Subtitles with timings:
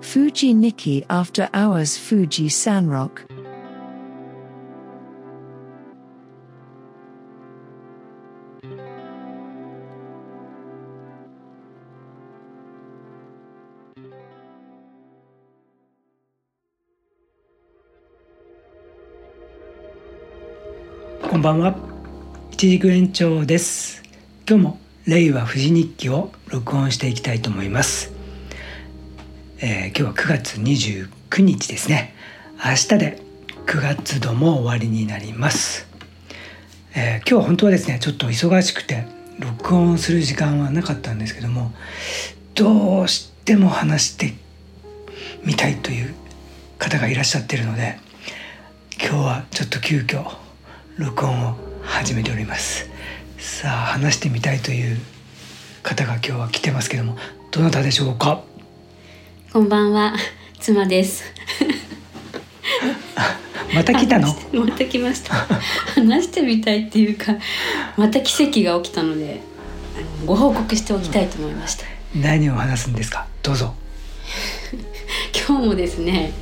[0.00, 3.26] Fuji Nikki After Hours Fuji Sanrock.
[21.28, 21.76] こんばんは
[22.50, 24.02] 一軸延長です
[24.48, 28.15] 今日も令和富士日記を録音していきたいと思います、
[29.58, 32.14] えー今日は9月29日ですね。
[32.62, 33.22] 明日で
[33.66, 35.86] 9月度も終わりになります、
[36.94, 39.04] えー今日は本当はですねちょっと忙しくて
[39.38, 41.72] 録音する時間はなかったんですけども
[42.54, 44.34] どうしても話して
[45.44, 46.14] みたいという
[46.78, 47.98] 方がいらっしゃってるので
[49.00, 50.24] 今日はちょっと急遽
[50.98, 52.90] 録音を始めております。
[53.38, 54.98] さあ話してみたいという
[55.82, 57.16] 方が今日は来てますけども
[57.50, 58.42] どなたでしょうか？
[59.56, 60.12] こんばんは、
[60.60, 61.24] 妻です。
[63.74, 64.28] また来たの？
[64.52, 65.32] また来ました。
[65.94, 67.36] 話してみたいっていうか、
[67.96, 69.40] また奇跡が起きたので、
[70.26, 71.86] ご報告しておきたいと思いました。
[72.14, 73.26] 何を話すんですか？
[73.42, 73.72] どうぞ
[75.48, 76.34] 今日もですね、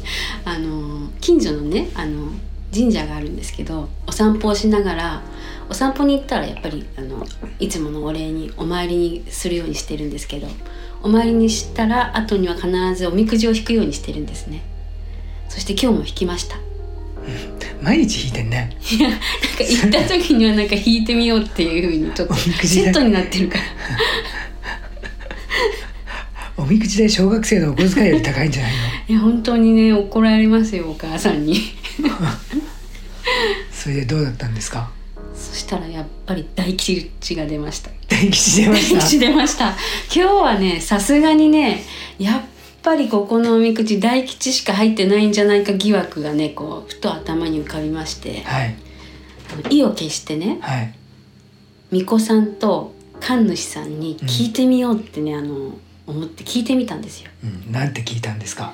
[0.44, 2.32] あの近所のね、あの
[2.74, 5.22] 神社があるんですけど、お散歩をしながら。
[5.66, 7.26] お散歩に行ったらやっぱりあの
[7.58, 10.46] いつものお礼にお参りにするようにしてるんですけど
[11.04, 14.62] お参りにしたら後には必ずおみくじを引くようにしてるんですね。
[15.48, 16.56] そして今日も引きました。
[17.82, 18.76] 毎日弾いてんね。
[18.90, 19.24] いやなんか
[19.60, 23.64] 行った時にはなんか弾いてみようっていうふうにちょっとセットになってるから。
[26.56, 28.78] おみくじで小学生のお小遣いより高いんじゃないの？
[29.08, 31.60] いや本当にね怒られますよお母さんに。
[33.70, 34.90] それでどうだったんですか？
[35.36, 39.00] そしたらやっぱり大吉が出ました大吉出ま大した。
[39.00, 39.70] 吉出ました。
[39.70, 39.76] 今
[40.14, 41.82] 日はねさすがにね
[42.18, 42.42] やっ
[42.82, 48.42] ぱりここのおみくじ大吉しか入ってないんじゃないか疑惑がねこうふと頭に浮かびまして。
[48.42, 48.76] はい。
[49.70, 50.94] 意を決してねはい。
[51.90, 57.30] 巫女さんと神主さんに聞いてみようってね、あの思って聞いてみたんですよ。
[57.44, 58.72] うん、なんて聞いたんですか？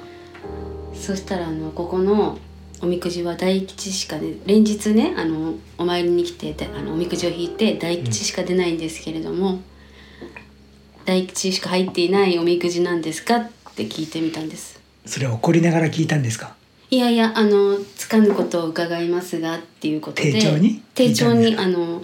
[0.95, 2.39] そしたらあのここの
[2.83, 9.61] おみくじは大吉しかね連日ねあのお参りに来てであのおみくじを引いて大吉しか出ないんですけれども、
[11.05, 14.81] 大吉しか入っていないおみくじなんですかって聞いてみたんです。
[15.07, 16.55] それ怒りながら聞いたんですか？
[16.91, 20.33] いやいやあのつかぬことを伺いますがっていうことで
[20.95, 21.57] 丁重に？
[21.57, 22.03] あの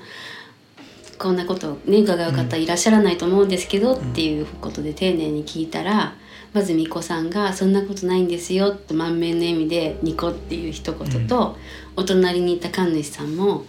[1.19, 6.15] こんなことをね伺う方いらっしゃらないと思うんですけど、っていうことで丁寧に聞いたら
[6.53, 11.57] まず巫女さんが「そんなことないんですよ」と満面の笑みで「ニコ」っていう一言と、
[11.97, 13.65] お隣にいた神主さんも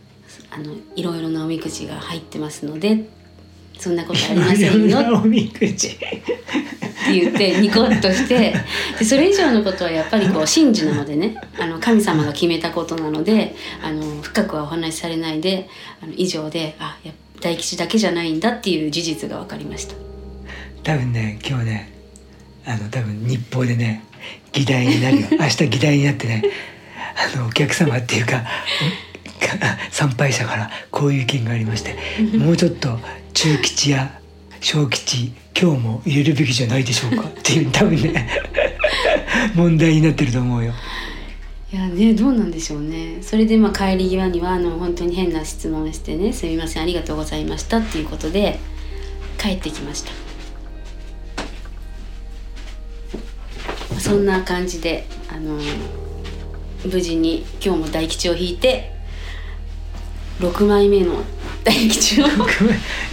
[0.50, 3.08] 「あのいろいろなおみくじが入ってますので
[3.78, 6.22] そんなことありませんよ」おみくじって
[7.12, 8.54] 言ってニコッとして
[8.98, 15.68] でそれ以上のことはやっぱりこう神事なのでねあの神様が決めたことなのであの深くはお話しされないで
[16.02, 19.94] あの以上であや大吉だけじゃないんだっていう事実が分かりました。
[20.82, 21.92] 多分ね今日ね
[22.64, 24.02] あの多分日報でね
[24.52, 25.28] 議題になるよ。
[25.32, 26.42] 明日議題になってね
[27.34, 28.44] あのお客様っていうか
[29.90, 31.96] 参拝者からこういう意見がありまして
[32.36, 32.98] もうちょっと
[33.32, 34.18] 中吉や
[34.60, 38.28] 小吉今日も入れるべきじゃないでしょうかっていう多分ね
[39.54, 40.72] 問題になってると思うよ。
[41.72, 48.58] いやねどうなんでしょうねそれでまあ帰り際にはあの本当に変な質問してね「すみませんありがとうございました」っていうことで
[49.36, 50.12] 帰ってきました
[53.98, 55.58] そんな感じであの
[56.84, 58.95] 無事に今日も大吉を引いて
[60.40, 61.14] 6枚目の
[61.64, 62.26] 大吉を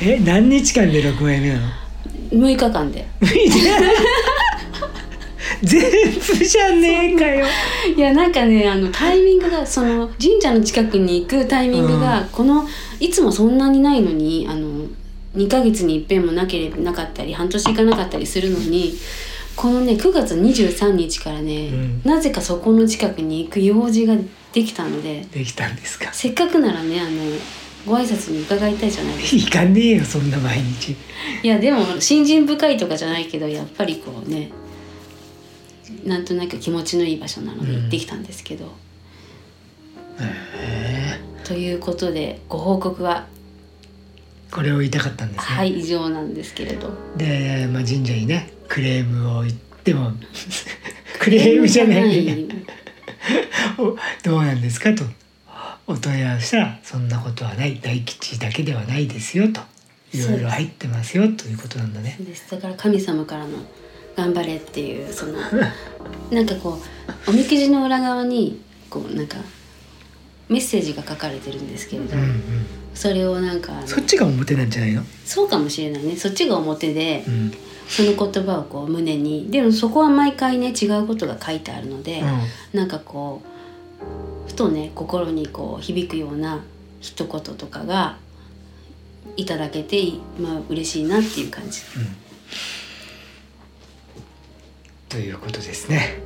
[0.02, 1.68] え何日間で6枚目なの
[2.32, 3.08] ？6日間で。
[5.64, 7.46] 全部じゃねえかよ。
[7.96, 12.68] いやなんかねあのタイミングがその神社の近くに行くタイミングが、この
[13.00, 14.86] いつもそんなにないのにあの
[15.36, 18.96] 2ヶ月に一遍もなければなかったり半年行かなかったりするのに
[19.56, 22.02] このね9月23日からね、うん。
[22.04, 24.16] なぜかそこの近くに行く用事が
[24.54, 26.14] できたのでできたんですか？
[26.14, 27.10] せっかくならねあの
[27.86, 29.36] ご挨拶に伺いたいじゃないですか。
[29.36, 30.96] 行かねえよそんな毎日。
[31.44, 34.52] いやでも信心深いとかじゃないけどやっぱりこうね
[36.06, 38.70] なんとなく気持ちのいい場所なので行ってきたんですけど、へ
[40.22, 41.20] え。
[41.44, 43.28] ということでご報告は？
[44.52, 45.56] これを言いたかったんですね。
[45.58, 46.92] はい以上なんですけれど。
[47.18, 49.54] で、まあ、神社にねクレームを言っ
[49.84, 50.12] ても
[51.20, 52.48] クレームじゃない。
[52.50, 52.53] お
[54.24, 55.04] どうなんですかと。
[55.86, 57.80] お問い合わせしたらそんなことはない。
[57.82, 59.62] 大吉だけではないですよと。
[60.14, 62.18] いろいろ入ってますよということなんだね。
[62.20, 62.50] です。
[62.52, 63.58] だから神様からの
[64.16, 65.34] 頑張れっていうその
[66.32, 66.82] なんかこ
[67.28, 69.38] うおみくじの裏側にこうなんか
[70.50, 72.42] メッセージが書かれてるんですけれど、うんうん。
[72.94, 76.16] それをなんかそっちが表なんじゃないの、そうかもしれないね。
[76.16, 77.54] そっちが表で、うん
[77.88, 79.50] その言葉をこう胸に。
[79.52, 82.24] でもそこは毎回ね違うことが書いてあるので、
[82.74, 83.42] なんかこ
[84.46, 86.64] うふとね心にこう響くような
[87.02, 88.18] 一言とかが
[89.38, 90.02] いただけて
[90.40, 91.82] まあ嬉しいなっていう感じ。
[95.10, 96.20] ということですね。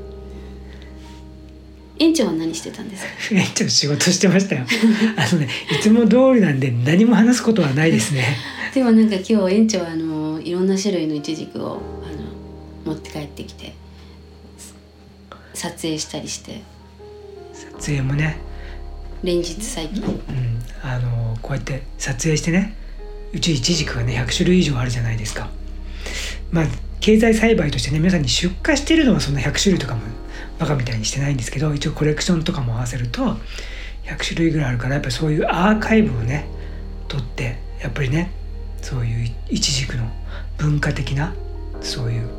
[2.00, 3.10] 園長は何してたんですか？
[3.36, 4.66] 園長仕事してましたよ。
[5.18, 8.38] あのねいつも通りなんで何も話すことはないですね
[8.78, 12.12] でもなんか今日園長はあのいろんな種類のイチジクをあ
[12.86, 13.74] の持って帰ってきて
[15.56, 16.62] 撮影したりして。
[17.56, 18.38] 撮影もね、
[19.24, 20.04] 連日最近。
[20.04, 22.78] うん、あのこうやって撮影してね
[23.34, 25.50] うちイチジクがね100種類以上あるじゃないですか。
[26.52, 26.66] まあ
[27.00, 30.02] 経済栽培としてね皆さんに出荷してるのはそんな100種類とかも
[30.60, 33.38] バカみたいにしてないんですけど一応コレクションとかも合わせると
[34.04, 36.46] 100種類ぐらいあるからやっぱりそういうアーカイブをね
[37.08, 38.38] 取ってやっぱりね
[38.82, 40.06] そういうイチジクの
[40.58, 41.34] 文化的な
[41.82, 42.30] そういう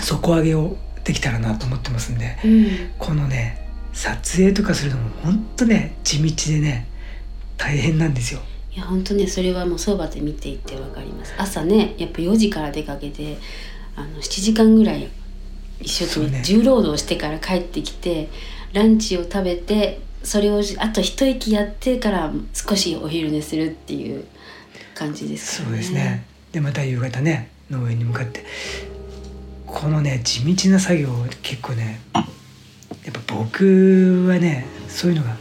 [0.00, 2.66] 底上げをできたらなと思ってますんでうん。
[2.98, 6.86] このね撮影とかするのもほんとね地道でね
[7.56, 8.40] 大変なんですよ。
[8.74, 11.34] いや本当ねそれはもうそばで見ていてわかります。
[11.38, 13.38] 朝ねやっぱ4時から出かけて
[13.96, 15.08] あの7時間ぐらい
[15.80, 18.28] 一生懸命重労働してから帰ってきて、
[18.72, 24.24] ランチを食べてそれをあと一息やってから少しお昼寝するっていう
[24.98, 25.66] 感じですね。
[25.66, 26.24] そうですね。
[26.52, 28.44] でまた夕方ね農園に向かって
[29.66, 32.24] このね地道な作業を結構ねやっ
[33.12, 35.36] ぱ僕はねそういうのが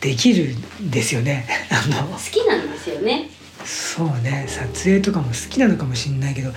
[0.00, 1.46] できるんですよね。
[1.70, 3.30] あの好きなんですよね。
[3.64, 6.50] そうね撮影とかも好きなのかもしれないけど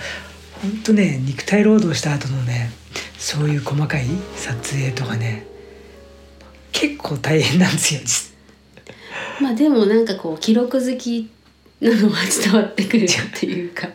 [0.60, 2.70] 本当ね肉体労働した後のね
[3.16, 4.06] そういう細かい
[4.36, 5.46] 撮影とかね
[6.72, 8.00] 結構大変なんですよ。
[8.04, 8.32] 実
[9.40, 11.30] まあでもなんかこう記録好き
[11.80, 13.08] なのは伝わってくるっ
[13.38, 13.88] ていうか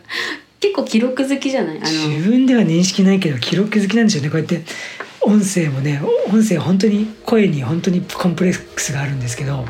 [0.60, 1.78] 結構記録好きじゃない？
[1.78, 4.30] あ自の分では認識ないけど記録好きなんでしょうね。
[4.30, 4.62] こうやって
[5.20, 9.66] 音声もね音声本当に声に本当にコンプレックスがあるんですけど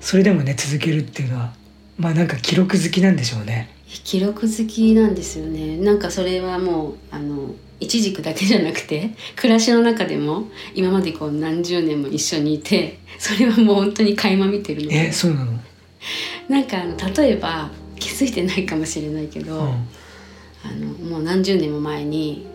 [0.00, 1.52] それでもね続けるっていうのは
[1.98, 3.74] まあなんか記録好きなんでしょうね。
[3.86, 5.76] 記録好きなんですよね。
[5.78, 10.44] なんかそれはもうあの一軸だけじゃなくて暮らしの中でも
[10.74, 15.52] 今までこう何十年も一緒にいてそれはもう本当に垣間見てるのえでそうなの、
[16.48, 19.74] なんかあの例えば気づいてないかもしれないけど、うん、あ
[20.74, 22.46] のもう何十年も前に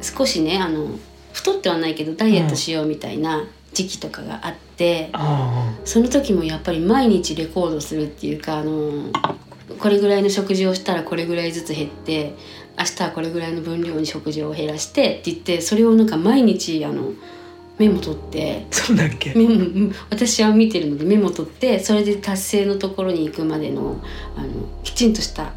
[0.00, 0.98] 少しねあの
[1.32, 9.10] 太ってはないけどダイエットしようみたいな時期とかがあって、あその時もやっぱり毎日レコードするっていうかあの
[9.80, 12.34] これぐらいの食事をしたらこれぐらいずつ減って
[12.78, 17.12] 明日はこれぐらいの分量に食事を減らしてって言ってそれをなんか毎日あの
[17.78, 18.66] メモ取って。
[18.70, 19.32] あそうだっけ？
[19.34, 24.00] メモうん私は見てるのでメモ取ってそれで達成のところに行くまでの
[24.36, 24.48] あの
[24.82, 25.52] きちんとした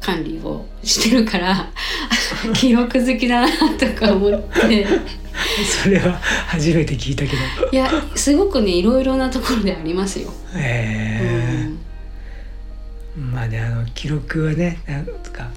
[0.00, 1.70] 管理をしてるから
[2.54, 3.48] 記録好きだな
[3.78, 4.86] とか思って。
[5.82, 7.30] それは初めて聞いたけ
[7.60, 7.68] ど。
[7.70, 10.32] いやすごくねいろいろなところでありますよ。
[10.54, 11.20] え。
[13.16, 13.22] うん。
[13.22, 15.50] えまあねあの記録はねなんか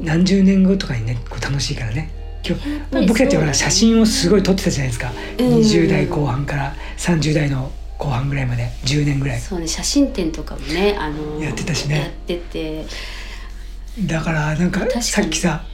[0.00, 2.10] 何十年後とかにねこう楽しいからね
[2.46, 2.56] 今
[3.00, 9.40] 日僕たちは写真をすごい撮ってたじゃないですか、うん20代後半から30代の後半ぐらいまで10年ぐらい。
[9.40, 11.98] そうね写真展とかもねあのやってたしね。
[11.98, 12.84] やってて。
[14.06, 15.64] だからなんかさっきさ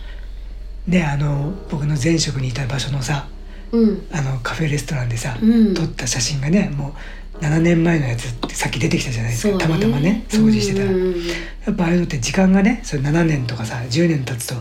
[0.87, 3.27] ねあの僕の前職にいた場所のさ
[3.73, 4.07] うん。
[4.13, 5.75] あのカフェレストランでさ、うん。
[5.75, 6.95] 撮った写真がねも
[7.41, 9.59] う7年前のやつってさっき出てきたじゃないですか。
[9.59, 14.57] たまたまね掃除してたら、やっぱああいうのって時間がねそれ7年とかさ10年経つと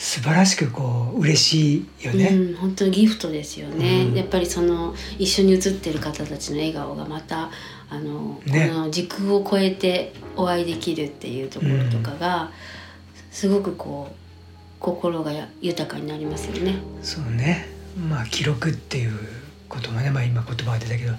[0.00, 2.28] 素晴らしくこう嬉しいよね。
[2.28, 4.14] うん、本当にギフトですよね、うん。
[4.14, 7.50] やっぱりその一緒に写ってる方たちの笑顔がまた
[7.90, 8.70] あの、ね。
[8.72, 12.50] この時空を超えてお会いできるっていうところとかが、
[13.30, 14.14] すごくこう
[14.80, 16.76] 心がや豊かになりますよね。
[17.02, 17.68] そうね。
[18.08, 19.12] まあ記録っていう
[19.68, 21.12] こともね、まあ、今言葉が出たけど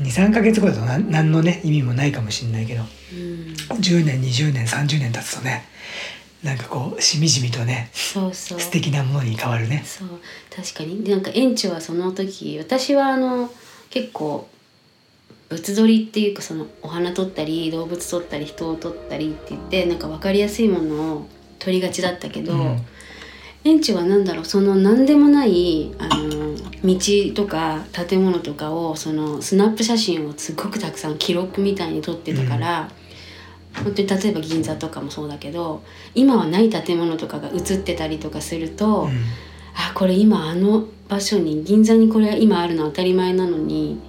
[0.00, 5.64] 23か月後だと何何のね意味もないかもしれないけどうん、10年20年30年経つとね
[6.42, 8.60] なんかこうしみじみとねそうそう。
[8.60, 9.82] 素敵なものに変わるね。
[9.84, 10.08] そう
[10.54, 11.04] 確かに。
[11.04, 13.50] でなんか園長はその時私はあの
[13.90, 14.48] 結構
[15.50, 21.26] 物撮りっていうかそのお花撮ったり動物撮ったり人を撮ったりって言ってなんか分かりやすいものを
[21.58, 22.86] 撮りがちだったけど、うん。
[23.62, 26.98] 園長は何だろうその何でもないあの道
[27.34, 32.90] とか建物とかをそのスナップ写真をすごくたくさん記録みたいに撮ってたから、
[33.82, 35.82] 本当に例えば銀座とかもそうだけど
[36.14, 39.10] 今はない建物とかが映ってたりとかすると、うん。
[39.74, 44.00] あこれ今あの場所に銀座にこれ今あるの当たり前なのに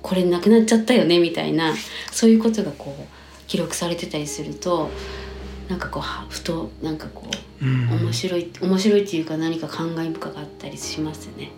[0.00, 1.74] これなくなっちゃったよねみたいな
[2.10, 4.90] そういうことがこう記録されてたりすると
[5.68, 7.26] なんかこうはふとなんかこ
[7.60, 7.88] ううん。
[8.04, 11.50] 面白い面白いっていうか何か感慨深かったりしますよね。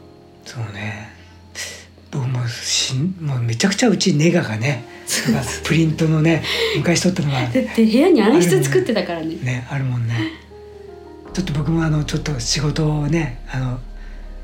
[0.44, 1.10] そうね。
[2.10, 4.84] 僕もしんもうめちゃくちゃうちネガがね
[5.64, 6.42] プリントのね
[6.76, 9.36] 昔撮ったのがだって部屋に暗室作ってたからね。
[9.36, 10.32] ねあるもんね
[11.32, 13.80] ちょっと僕もあのちょっと仕事をねあの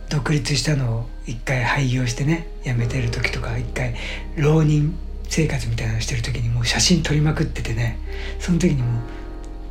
[0.09, 3.95] 独立したのを一回廃業してね辞めてる時とか一回
[4.37, 4.97] 浪人
[5.29, 7.99] 生活みたいなのしてる時にもう写真撮りまくっててね
[8.41, 9.03] その時にもう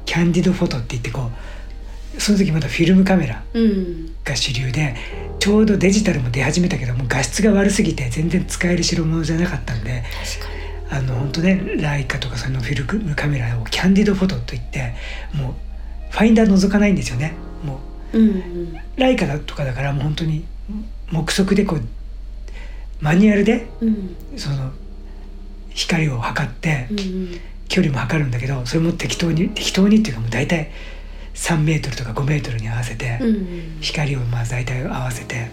[0.05, 1.29] キャンディドフォトって言ってこ
[2.17, 4.96] うその時まだフィルムカメラうんが主流で
[5.39, 10.03] ちょうどデジタルも出始めたけどもう画質が悪すぎて全然使える代物じゃなかったんで
[10.38, 10.59] 確かに。
[10.91, 14.93] あの本当ねライカとかそのフィルムカメラをキャンディドフォトといって
[15.34, 15.53] もう
[16.12, 17.34] ファインダー覗かないんですよね。
[17.63, 17.79] も
[18.13, 18.38] うんうん。
[18.38, 20.46] うライカだとかだからもう本当に
[21.12, 21.81] 目測でこう
[23.00, 24.15] マニュアルでうん。
[24.36, 24.72] その
[25.69, 27.39] 光を測ってうんうん。
[27.67, 30.72] 距離も測るんだけどそれも適当に適当にっていうかもう大体
[31.36, 33.77] 3メートルとか5メートルに合わせて、うんうん。
[33.79, 35.51] 光をまあ大体合わせて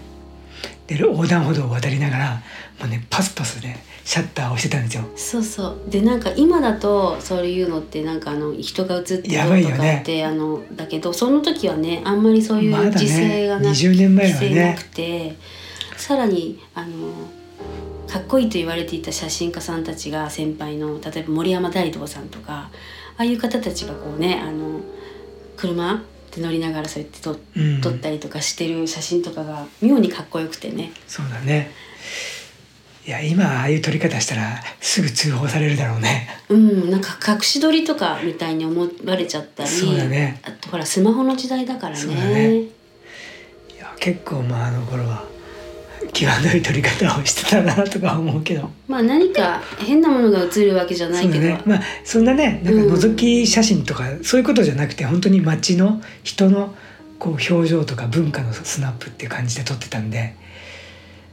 [0.87, 2.41] で横断歩道を渡りながら
[2.79, 3.77] もうねパスパスね
[4.07, 5.03] シャッターを押してたんですよ。
[5.17, 15.35] そうそうでなんか今だとそういうのってなんかあの人が映ってるとかねって、あのだけどその時はねあんまりそういう時勢がな,、20年前はねなくて
[15.97, 17.09] さらにあの
[18.07, 22.71] かっこいいと言われていた写真家さんたちが先輩の例えば森山大道さんとかあ
[23.17, 24.79] あいう方たちがこうねあの
[25.57, 26.01] 車
[26.33, 30.93] で乗りながらそうやって撮うん、撮ったりとかしてる写真とかが妙にかっこよくてね。
[31.07, 31.71] そうだね。
[33.07, 36.27] いや今ああいう撮り方したらすぐ通報されるだろうね。
[36.49, 42.67] うん、なんか隠し撮りとかみたいに思われちゃったりそうだねあとほらスマホの時代だからそうだねねい
[43.79, 45.23] や結構まああの頃は
[46.11, 48.69] 際どい撮り方をしてたなとか思うけど。
[48.89, 51.61] まあ何か変なものが映るわけじゃないうけど、ね。
[51.65, 56.75] まあそんなねなんか覗き写真とか、そういうことじゃなくて本当に街の人の
[57.19, 60.35] こう表情とか文化のスナップっていう感じで撮ってたんで。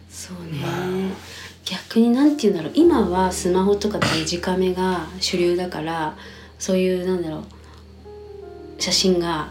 [0.08, 2.72] そうね、まあ逆になんて言うんだろう。
[2.74, 6.16] 今はスマホとかデジカメが主流だから
[6.58, 9.48] そういうなんだろう写真が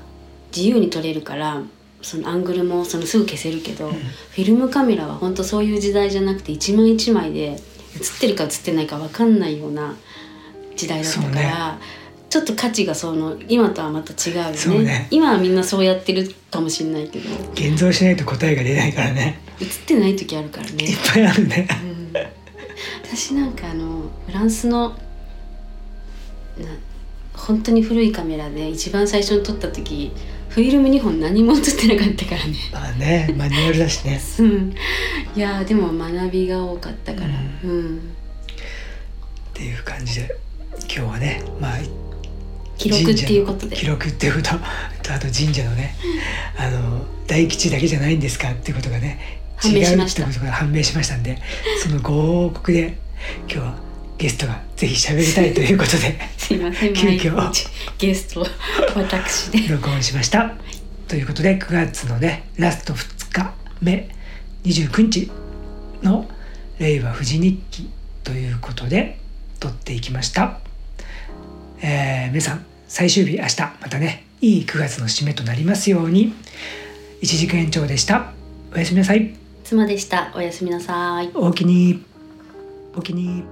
[0.55, 1.61] 自由に撮れるから
[2.01, 7.57] そのアングルもそのすぐ消せるけど、フィルムカメラは本当そういう時代じゃなくて一枚一枚で
[7.95, 9.95] 写ってるか写ってないか分かんないような
[10.75, 11.79] 時代だったから、ね。
[12.29, 14.83] ちょっと価値がその今とはまた違うよね。
[14.83, 15.07] ね。
[15.11, 17.29] 今はみんなそうやってるかもしれないけど。
[17.53, 19.39] 現像しないと答えが出ないからね。
[19.61, 20.83] 写ってない時あるからね。
[20.83, 20.97] いっ。
[21.13, 21.67] ぱいあるね。
[21.85, 21.92] うん
[23.15, 24.97] 私なんかあのフランスのな
[27.35, 30.11] 本当に古いカメラで一番最初に撮った時
[30.49, 32.55] フィルム2本何も写ってなかったからね。
[32.71, 34.19] まあねマニュアルだしね。
[34.39, 34.75] うん。
[35.35, 37.27] いやーでも学びが多かったから、
[37.63, 37.97] ううん。
[37.97, 37.99] っ
[39.53, 40.35] ていう感じで
[40.81, 41.77] 今日はねまあ
[42.77, 43.75] 記録っていうことで。
[43.75, 44.49] 記録っていうこと。
[44.49, 44.55] と
[45.13, 45.95] あと神社のね
[46.57, 51.37] あの大吉だけじゃないんですかっていうことがね違うってことが判明しましたんで
[51.81, 52.97] そのご報告で
[53.39, 53.75] 今日は
[54.17, 57.51] ゲストがぜひ喋りたいということですいません急遽
[57.97, 58.45] ゲスト
[58.95, 60.53] 私で録音しました。
[61.07, 64.09] ということで9月のねラスト2日目
[64.63, 65.31] 29日
[66.01, 66.27] の
[66.79, 67.89] 「令和富士日記」
[68.23, 69.19] ということで
[69.59, 70.59] 撮っていきました。
[71.81, 76.33] えー皆さん最終日明日またねいい9月の締めとなりますように
[77.21, 78.31] 1時間延長でした。
[78.73, 79.42] おやすみなさい。
[79.63, 82.03] 妻でしたおやすみなさいおおきに。
[82.95, 83.43] おきに。